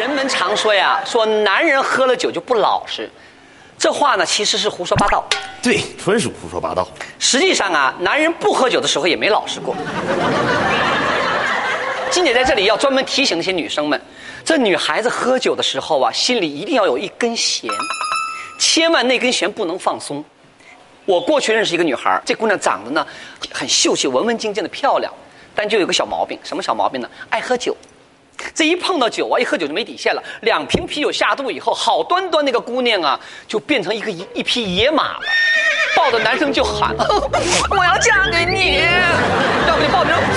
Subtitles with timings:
[0.00, 3.06] 人们常说呀，说男人喝了酒就不老实，
[3.76, 5.22] 这话呢其实是胡说八道。
[5.62, 6.88] 对，纯属胡说八道。
[7.18, 9.76] 实际上啊，男人不喝酒的时候也没老实过。
[12.10, 14.00] 金姐在这里要专门提醒那些女生们，
[14.42, 17.70] 这女孩子喝酒的时候啊，心里一定要有一根弦，
[18.58, 20.24] 千万那根弦不能放松。
[21.04, 23.06] 我过去认识一个女孩，这姑娘长得呢
[23.52, 25.12] 很秀气、文文静静的漂亮，
[25.54, 27.10] 但就有个小毛病，什么小毛病呢？
[27.28, 27.76] 爱喝酒。
[28.54, 30.22] 这一碰到酒啊，一喝酒就没底线了。
[30.42, 35.20] 两瓶啤酒下肚以后，好端端那个姑娘啊，就变成一个一一匹野马了，
[35.96, 36.94] 抱着男生就喊
[37.76, 38.82] ：“我要嫁给你！”
[39.68, 40.29] 要不就抱着我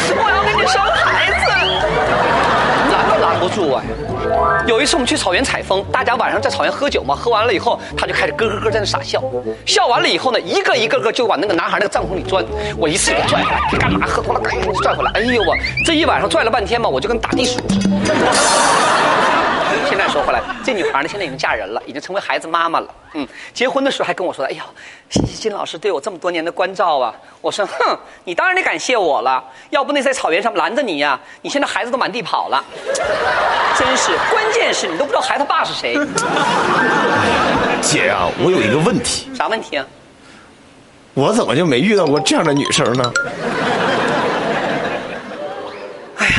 [3.53, 4.63] 住我呀！
[4.67, 9.23] 有一次我们去草原采风，大家晚上在草原喝酒嘛，喝完了以后，他就开始咯咯咯在那傻笑，
[9.65, 12.43] 笑完了以后呢，一个一个个就往那个男孩那个帐篷里钻，
[12.77, 14.05] 我一次给拽回来，干嘛？
[14.07, 15.11] 喝多了赶紧拽回来。
[15.13, 18.15] 哎呦我这一晚上拽了半天嘛，我就跟打地鼠似的。
[20.63, 22.87] 这女孩呢，现在已经嫁人了，已经成为孩子妈妈了。
[23.13, 24.65] 嗯，结婚的时候还跟我说：“哎呀，
[25.09, 32.63] 谢谢金老师对我这么多年的关照啊。”我说：“哼，你当然得感谢我了，要不那在草原上拦着你呀，你现在孩子都满地跑了。”
[33.77, 35.95] 真是，关键是你都不知道孩子爸是谁。
[37.81, 39.85] 姐啊、我有一个问题，啥问题啊？
[41.13, 43.13] 我怎么就没遇到过这样的女生呢？
[46.17, 46.35] 哎呀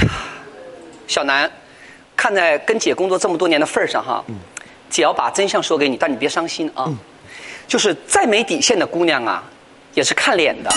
[1.07, 1.49] 小南，
[2.17, 4.25] 看在跟姐工作这么多年的份上哈，
[4.89, 6.89] 姐要把真相说给你，但你别伤心啊。
[7.67, 9.43] 就是再没底线的姑娘啊，
[9.95, 10.71] 也是看脸的。